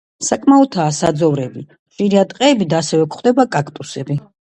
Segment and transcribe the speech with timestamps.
[0.27, 1.63] საკმაოდაა საძოვრები,
[1.93, 4.23] ხშირია ტყეები და ასევე გვხვდება კაქტუსები.